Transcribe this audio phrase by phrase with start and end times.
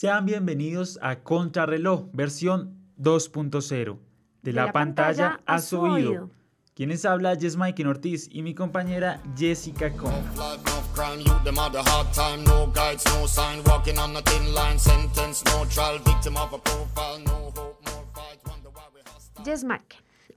[0.00, 3.98] Sean bienvenidos a Contrarreloj, versión 2.0.
[4.42, 6.30] De, la, pantalla, a su oído.
[6.76, 10.12] Quienes habla Jess Mike Ortiz y mi compañera Jessica Con.
[19.44, 19.96] Jess Mike.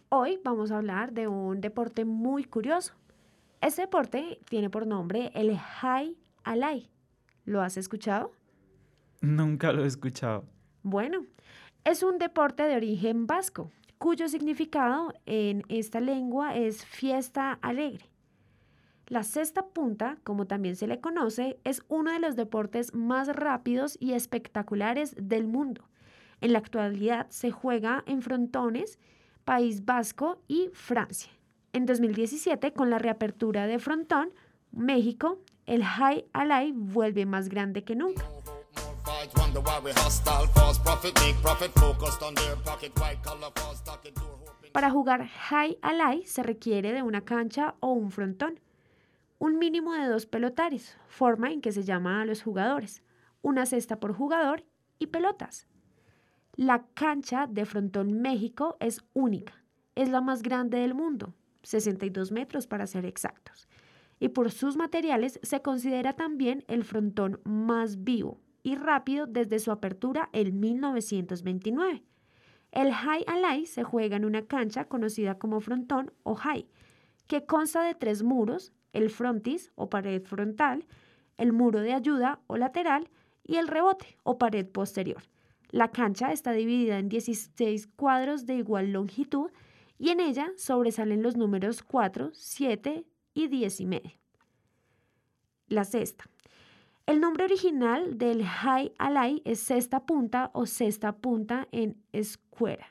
[0.10, 2.94] Hoy vamos a hablar de un deporte muy curioso.
[3.62, 6.90] Este deporte tiene por nombre el High Alay.
[7.46, 8.32] ¿Lo has escuchado?
[9.22, 10.46] Nunca lo he escuchado.
[10.84, 11.26] Bueno,
[11.84, 18.06] es un deporte de origen vasco, cuyo significado en esta lengua es fiesta alegre.
[19.08, 23.98] La cesta punta, como también se le conoce, es uno de los deportes más rápidos
[24.00, 25.84] y espectaculares del mundo.
[26.40, 28.98] En la actualidad se juega en frontones,
[29.46, 31.32] País Vasco y Francia.
[31.74, 34.30] En 2017, con la reapertura de frontón,
[34.72, 38.24] México, el High Alay vuelve más grande que nunca.
[44.72, 48.60] Para jugar High Alay se requiere de una cancha o un frontón.
[49.40, 53.04] Un mínimo de dos pelotaris, forma en que se llama a los jugadores,
[53.42, 54.64] una cesta por jugador
[55.00, 55.68] y pelotas.
[56.56, 59.64] La cancha de Frontón México es única,
[59.96, 63.68] es la más grande del mundo, 62 metros para ser exactos,
[64.20, 69.72] y por sus materiales se considera también el frontón más vivo, y rápido desde su
[69.72, 72.04] apertura en 1929.
[72.72, 76.68] El High Alay se juega en una cancha conocida como frontón o high,
[77.28, 80.86] que consta de tres muros, el frontis o pared frontal,
[81.38, 83.10] el muro de ayuda o lateral
[83.44, 85.24] y el rebote o pared posterior.
[85.70, 89.52] La cancha está dividida en 16 cuadros de igual longitud
[89.98, 94.12] y en ella sobresalen los números 4, 7 y 10 y medio.
[95.68, 96.26] La cesta.
[97.12, 102.88] El nombre original del High Alay es cesta punta o cesta punta en escuera.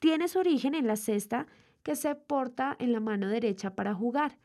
[0.00, 1.46] Tiene su origen en la cesta
[1.82, 4.38] que se porta en la mano derecha para jugar.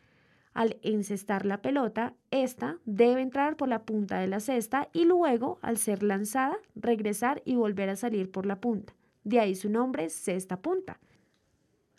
[0.53, 5.57] Al encestar la pelota, esta debe entrar por la punta de la cesta y luego,
[5.61, 8.93] al ser lanzada, regresar y volver a salir por la punta.
[9.23, 10.99] De ahí su nombre, cesta punta.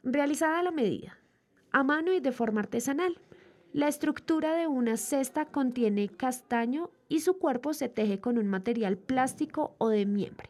[0.02, 1.16] Realizada la medida,
[1.72, 3.18] a mano y de forma artesanal.
[3.76, 8.96] La estructura de una cesta contiene castaño y su cuerpo se teje con un material
[8.96, 10.48] plástico o de miembre.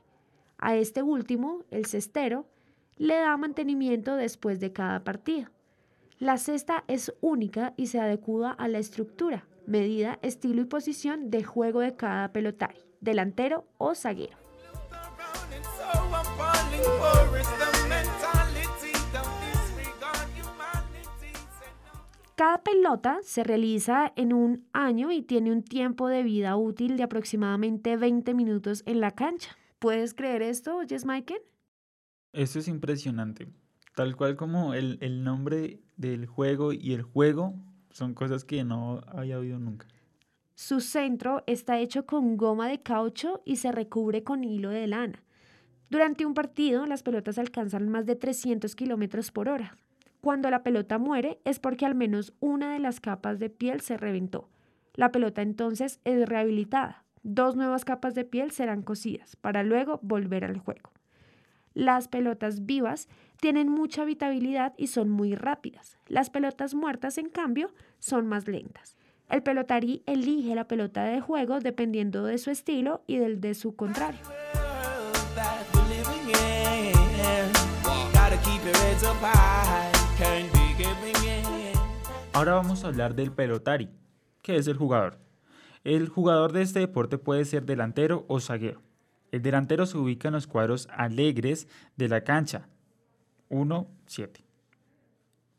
[0.59, 2.47] A este último, el cestero,
[2.99, 5.51] le da mantenimiento después de cada partido.
[6.21, 11.43] La cesta es única y se adecua a la estructura, medida, estilo y posición de
[11.43, 14.39] juego de cada pelotario, delantero o zaguero.
[22.37, 27.03] Cada pelota se realiza en un año y tiene un tiempo de vida útil de
[27.03, 29.57] aproximadamente 20 minutos en la cancha.
[29.79, 31.41] ¿Puedes creer esto, Jess Michael?
[32.35, 33.49] Eso es impresionante.
[33.95, 37.55] Tal cual como el, el nombre del juego y el juego
[37.91, 39.89] son cosas que no había oído nunca.
[40.55, 45.23] Su centro está hecho con goma de caucho y se recubre con hilo de lana.
[45.89, 49.79] Durante un partido, las pelotas alcanzan más de 300 kilómetros por hora,
[50.27, 53.97] cuando la pelota muere es porque al menos una de las capas de piel se
[53.97, 54.49] reventó.
[54.95, 57.05] La pelota entonces es rehabilitada.
[57.23, 60.91] Dos nuevas capas de piel serán cosidas para luego volver al juego.
[61.75, 63.09] Las pelotas vivas
[63.41, 65.97] tienen mucha habitabilidad y son muy rápidas.
[66.09, 68.97] Las pelotas muertas, en cambio, son más lentas.
[69.31, 73.77] El pelotarí elige la pelota de juego dependiendo de su estilo y del de su
[73.77, 74.19] contrario.
[82.37, 83.89] Ahora vamos a hablar del pelotari,
[84.43, 85.19] que es el jugador.
[85.85, 88.83] El jugador de este deporte puede ser delantero o zaguero.
[89.33, 91.67] El delantero se ubica en los cuadros alegres
[91.97, 92.69] de la cancha.
[93.49, 94.45] 1, 7.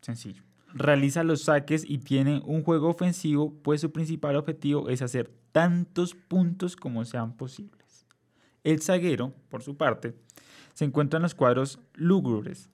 [0.02, 0.44] Sencillo.
[0.72, 6.14] Realiza los saques y tiene un juego ofensivo, pues su principal objetivo es hacer tantos
[6.14, 8.06] puntos como sean posibles.
[8.64, 10.14] El zaguero, por su parte,
[10.76, 12.70] se encuentra en los cuadros lúgubres,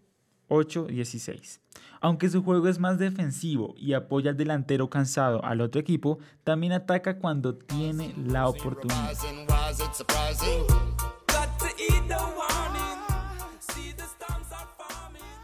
[0.49, 1.62] 8-16.
[2.03, 6.73] Aunque su juego es más defensivo y apoya al delantero cansado al otro equipo, también
[6.73, 9.13] ataca cuando tiene la oportunidad.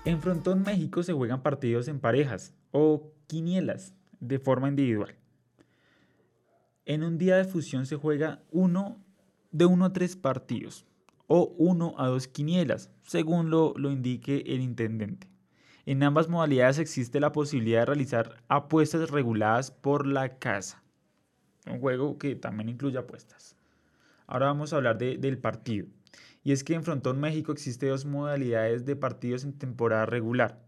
[0.03, 5.15] En Frontón México se juegan partidos en parejas o quinielas de forma individual.
[6.85, 9.01] En un día de fusión se juega uno
[9.51, 10.85] de uno a tres partidos
[11.27, 15.38] o uno a dos quinielas, según lo, lo indique el intendente.
[15.89, 20.83] En ambas modalidades existe la posibilidad de realizar apuestas reguladas por la casa.
[21.65, 23.55] Un juego que también incluye apuestas.
[24.27, 25.87] Ahora vamos a hablar del partido.
[26.43, 30.59] Y es que en Frontón México existe dos modalidades de partidos en temporada regular.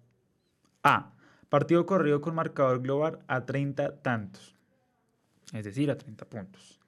[0.81, 1.13] A.
[1.49, 4.55] Partido corrido con marcador global a 30 tantos.
[5.53, 6.81] Es decir, a 30 puntos.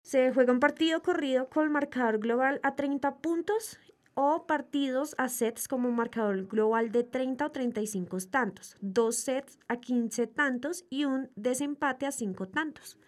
[0.00, 3.78] Se juega un partido corrido con marcador global a 30 puntos
[4.14, 9.76] o partidos a sets como marcador global de 30 o 35 tantos, dos sets a
[9.76, 12.98] 15 tantos y un desempate a 5 tantos.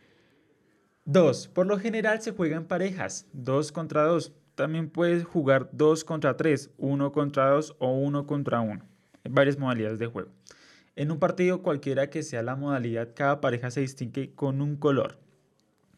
[1.07, 1.49] 2.
[1.49, 4.33] Por lo general se juega en parejas, 2 contra 2.
[4.55, 8.83] También puedes jugar 2 contra 3, 1 contra 2 o 1 contra 1.
[9.25, 10.31] Hay varias modalidades de juego.
[10.97, 15.19] En un partido cualquiera que sea la modalidad, cada pareja se distingue con un color,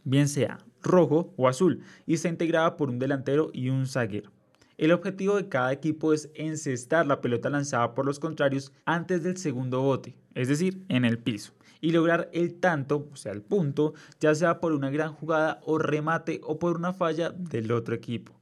[0.04, 4.30] bien sea rojo o azul, y está integrada por un delantero y un zaguero.
[4.78, 9.38] El objetivo de cada equipo es encestar la pelota lanzada por los contrarios antes del
[9.38, 13.94] segundo bote, es decir, en el piso, y lograr el tanto, o sea, el punto,
[14.20, 18.38] ya sea por una gran jugada o remate o por una falla del otro equipo.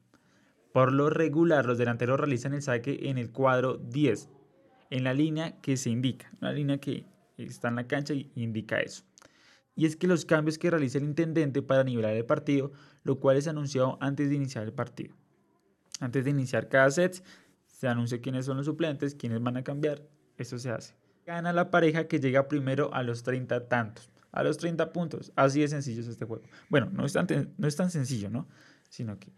[0.72, 4.28] Por lo regular, los delanteros realizan el saque en el cuadro 10,
[4.90, 7.06] en la línea que se indica, una línea que
[7.36, 9.04] está en la cancha y indica eso.
[9.76, 12.72] Y es que los cambios que realiza el intendente para nivelar el partido,
[13.04, 15.14] lo cual es anunciado antes de iniciar el partido.
[16.00, 17.22] Antes de iniciar cada set,
[17.66, 20.02] se anuncia quiénes son los suplentes, quiénes van a cambiar.
[20.36, 20.94] Eso se hace.
[21.26, 25.32] Gana la pareja que llega primero a los 30 tantos, a los 30 puntos.
[25.36, 26.44] Así de sencillo es este juego.
[26.68, 27.26] Bueno, no es tan,
[27.56, 28.48] no es tan sencillo, ¿no?
[28.90, 29.32] Sino que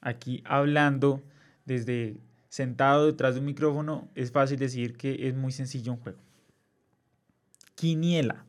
[0.00, 1.22] aquí hablando
[1.64, 6.20] desde sentado detrás de un micrófono, es fácil decir que es muy sencillo un juego.
[7.74, 8.44] Quiniela.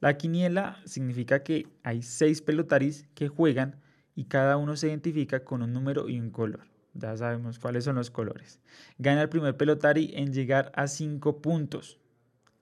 [0.00, 3.76] La quiniela significa que hay seis pelotaris que juegan
[4.14, 6.70] y cada uno se identifica con un número y un color.
[6.94, 8.60] Ya sabemos cuáles son los colores.
[8.98, 11.98] Gana el primer pelotari en llegar a 5 puntos.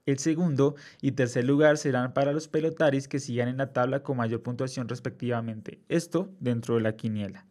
[0.07, 4.17] El segundo y tercer lugar serán para los pelotaris que sigan en la tabla con
[4.17, 5.83] mayor puntuación respectivamente.
[5.89, 7.47] Esto dentro de la quiniela.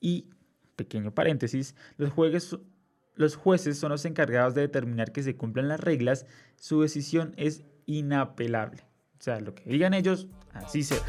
[0.00, 0.30] Y,
[0.76, 2.58] pequeño paréntesis, los, jueces,
[3.16, 6.26] los jueces son los encargados de determinar que se cumplan las reglas.
[6.56, 8.82] Su decisión es inapelable.
[9.18, 11.04] O sea, lo que digan ellos, así será.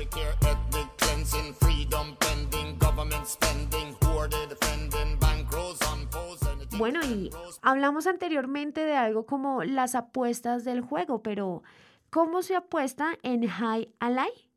[6.78, 7.30] Bueno, y
[7.62, 11.64] hablamos anteriormente de algo como las apuestas del juego, pero
[12.10, 14.50] ¿cómo se apuesta en High Ally?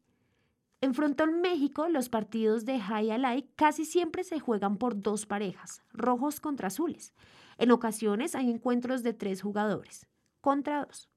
[0.81, 5.83] En Frontón México, los partidos de High Ally casi siempre se juegan por dos parejas,
[5.93, 7.15] rojos contra azules.
[7.59, 10.09] En ocasiones hay encuentros de tres jugadores,
[10.41, 11.09] contra dos.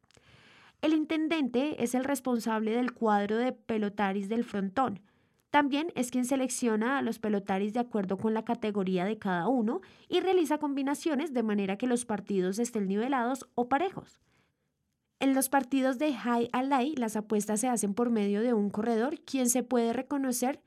[0.81, 5.01] El intendente es el responsable del cuadro de pelotaris del frontón,
[5.50, 9.81] también es quien selecciona a los pelotaris de acuerdo con la categoría de cada uno
[10.07, 14.22] y realiza combinaciones de manera que los partidos estén nivelados o parejos.
[15.19, 19.19] En los partidos de High Ally, las apuestas se hacen por medio de un corredor
[19.22, 20.62] quien se puede reconocer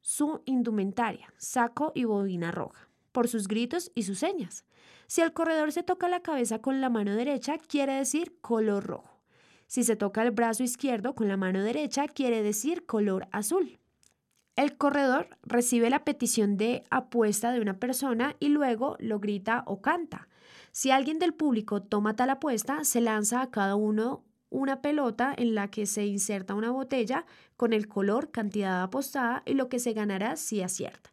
[0.00, 4.66] su indumentaria, saco y bobina roja, por sus gritos y sus señas.
[5.06, 9.22] Si el corredor se toca la cabeza con la mano derecha, quiere decir color rojo.
[9.66, 13.78] Si se toca el brazo izquierdo con la mano derecha, quiere decir color azul.
[14.56, 19.82] El corredor recibe la petición de apuesta de una persona y luego lo grita o
[19.82, 20.28] canta.
[20.70, 25.56] Si alguien del público toma tal apuesta, se lanza a cada uno una pelota en
[25.56, 29.92] la que se inserta una botella con el color, cantidad apostada y lo que se
[29.92, 31.12] ganará si acierta.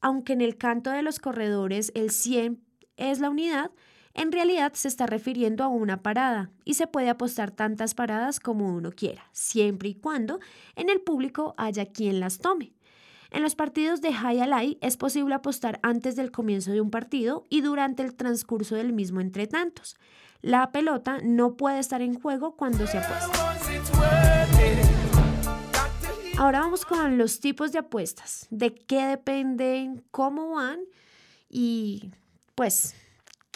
[0.00, 2.60] Aunque en el canto de los corredores el 100
[2.96, 3.70] es la unidad,
[4.18, 8.74] en realidad se está refiriendo a una parada y se puede apostar tantas paradas como
[8.74, 10.40] uno quiera, siempre y cuando
[10.74, 12.72] en el público haya quien las tome.
[13.30, 17.46] En los partidos de High Ally es posible apostar antes del comienzo de un partido
[17.48, 19.96] y durante el transcurso del mismo entre tantos.
[20.42, 23.30] La pelota no puede estar en juego cuando se apuesta.
[26.38, 30.80] Ahora vamos con los tipos de apuestas, de qué dependen, cómo van
[31.48, 32.10] y
[32.56, 32.96] pues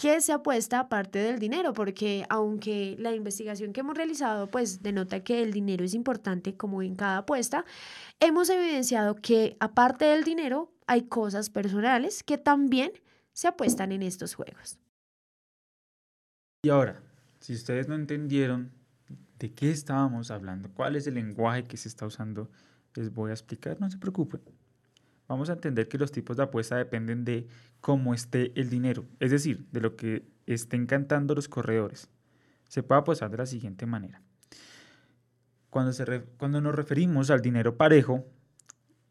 [0.03, 1.71] ¿Qué se apuesta aparte del dinero?
[1.71, 6.81] Porque aunque la investigación que hemos realizado pues denota que el dinero es importante como
[6.81, 7.63] en cada apuesta,
[8.19, 12.91] hemos evidenciado que aparte del dinero hay cosas personales que también
[13.31, 14.77] se apuestan en estos juegos.
[16.65, 17.01] Y ahora,
[17.39, 18.73] si ustedes no entendieron
[19.39, 22.51] de qué estábamos hablando, cuál es el lenguaje que se está usando,
[22.95, 24.41] les voy a explicar, no se preocupen
[25.27, 27.47] vamos a entender que los tipos de apuesta dependen de
[27.83, 32.09] cómo esté el dinero, es decir, de lo que estén cantando los corredores.
[32.69, 34.21] Se puede apostar de la siguiente manera.
[35.69, 38.25] Cuando, se cuando nos referimos al dinero parejo,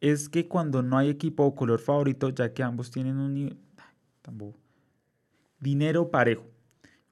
[0.00, 3.58] es que cuando no hay equipo o color favorito, ya que ambos tienen un nivel...
[5.60, 6.48] Dinero parejo.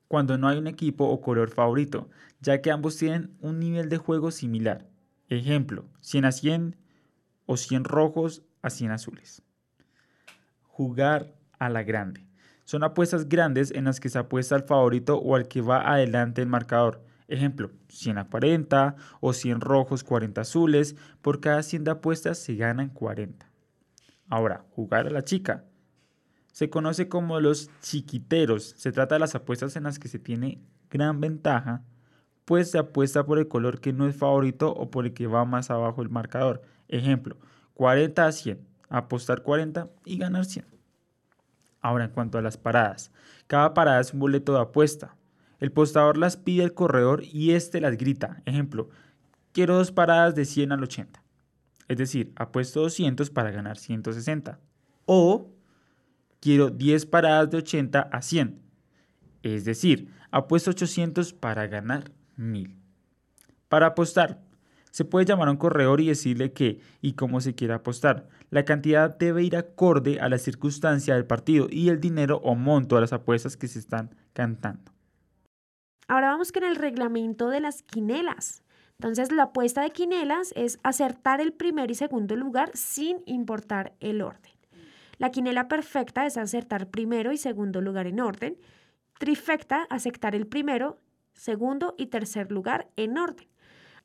[0.09, 2.09] Cuando no hay un equipo o color favorito,
[2.41, 4.89] ya que ambos tienen un nivel de juego similar.
[5.29, 6.77] Ejemplo, 100 a 100
[7.45, 9.43] o 100 rojos a 100 azules.
[10.63, 12.27] Jugar a la grande.
[12.65, 16.43] Son apuestas grandes en las que se apuesta al favorito o al que va adelante
[16.43, 17.05] el marcador.
[17.29, 20.97] Ejemplo, 100 a 40 o 100 rojos, 40 azules.
[21.23, 23.49] Por cada 100 de apuestas se ganan 40.
[24.29, 25.65] Ahora, jugar a la chica.
[26.53, 28.75] Se conoce como los chiquiteros.
[28.77, 31.85] Se trata de las apuestas en las que se tiene gran ventaja,
[32.45, 35.45] pues se apuesta por el color que no es favorito o por el que va
[35.45, 36.63] más abajo el marcador.
[36.89, 37.37] Ejemplo,
[37.75, 38.67] 40 a 100.
[38.89, 40.80] Apostar 40 y ganar 100.
[41.81, 43.11] Ahora, en cuanto a las paradas,
[43.47, 45.17] cada parada es un boleto de apuesta.
[45.59, 48.43] El postador las pide al corredor y éste las grita.
[48.47, 48.89] Ejemplo,
[49.53, 51.23] quiero dos paradas de 100 al 80.
[51.89, 54.59] Es decir, apuesto 200 para ganar 160.
[55.07, 55.51] O
[56.41, 58.63] quiero 10 paradas de 80 a 100.
[59.43, 62.77] Es decir, apuesto 800 para ganar 1000.
[63.69, 64.41] Para apostar,
[64.91, 68.29] se puede llamar a un corredor y decirle qué y cómo se quiere apostar.
[68.51, 72.97] La cantidad debe ir acorde a la circunstancia del partido y el dinero o monto
[72.97, 74.93] de las apuestas que se están cantando.
[76.09, 78.65] Ahora vamos con el reglamento de las quinelas.
[78.99, 84.21] Entonces, la apuesta de quinelas es acertar el primer y segundo lugar sin importar el
[84.21, 84.53] orden.
[85.19, 88.59] La quinela perfecta es acertar primero y segundo lugar en orden.
[89.19, 90.99] Trifecta, aceptar el primero,
[91.33, 93.47] segundo y tercer lugar en orden.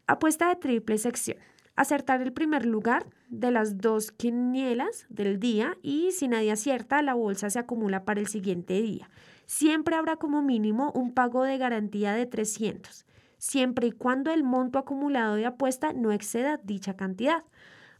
[0.07, 1.37] Apuesta de triple sección.
[1.75, 7.15] Acertar el primer lugar de las dos quinielas del día y si nadie acierta, la
[7.15, 9.09] bolsa se acumula para el siguiente día.
[9.47, 13.07] Siempre habrá como mínimo un pago de garantía de 300,
[13.39, 17.43] siempre y cuando el monto acumulado de apuesta no exceda dicha cantidad.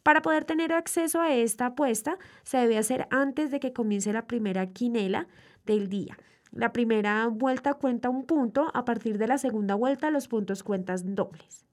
[0.03, 4.27] Para poder tener acceso a esta apuesta, se debe hacer antes de que comience la
[4.27, 5.27] primera quinela
[5.65, 6.15] del día.
[6.51, 11.15] La primera vuelta cuenta un punto, a partir de la segunda vuelta los puntos cuentan
[11.15, 11.65] dobles.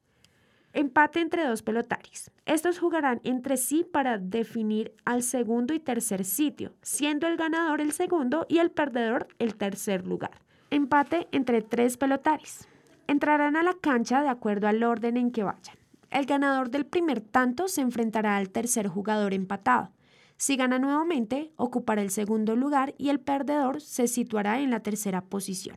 [0.75, 2.31] Empate entre dos pelotaris.
[2.47, 7.93] Estos jugarán entre sí para definir al segundo y tercer sitio, siendo el ganador el
[7.93, 10.41] segundo y el perdedor el tercer lugar.
[10.71, 12.67] Empate entre tres pelotaris.
[13.07, 15.77] Entrarán a la cancha de acuerdo al orden en que vayan.
[16.11, 19.91] El ganador del primer tanto se enfrentará al tercer jugador empatado.
[20.39, 25.21] Si gana nuevamente, ocupará el segundo lugar y el perdedor se situará en la tercera
[25.21, 25.77] posición.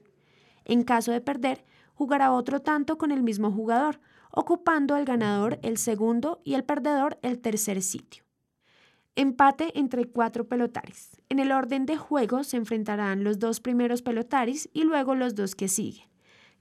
[0.64, 4.00] En caso de perder, jugará otro tanto con el mismo jugador,
[4.36, 8.24] ocupando el ganador el segundo y el perdedor el tercer sitio.
[9.16, 11.22] Empate entre cuatro pelotaris.
[11.30, 15.56] En el orden de juego se enfrentarán los dos primeros pelotaris y luego los dos
[15.56, 16.08] que siguen.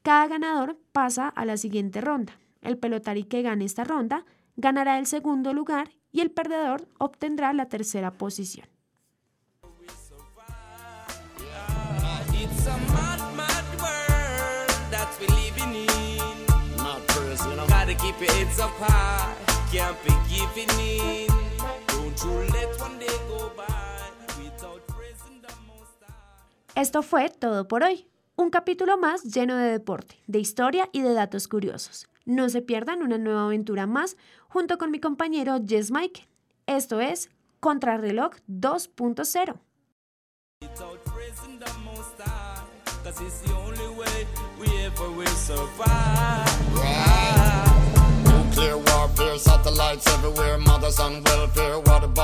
[0.03, 2.39] Cada ganador pasa a la siguiente ronda.
[2.63, 4.25] El pelotari que gane esta ronda
[4.57, 8.69] ganará el segundo lugar y el perdedor obtendrá la tercera posición.
[26.75, 28.07] Esto fue todo por hoy.
[28.37, 32.09] Un capítulo más lleno de deporte, de historia y de datos curiosos.
[32.25, 34.17] No se pierdan una nueva aventura más
[34.49, 36.27] junto con mi compañero Jess Mike.
[36.67, 39.61] Esto es Contrarreloj 2.0.
[49.17, 51.79] fear, satellites everywhere, mothers on welfare.
[51.81, 52.15] What about?